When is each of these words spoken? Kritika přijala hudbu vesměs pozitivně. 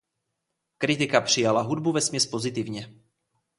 Kritika 0.77 1.21
přijala 1.21 1.61
hudbu 1.61 1.91
vesměs 1.91 2.25
pozitivně. 2.25 2.93